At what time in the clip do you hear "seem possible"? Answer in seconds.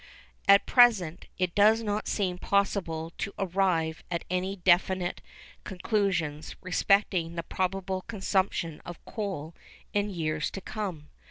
2.07-3.13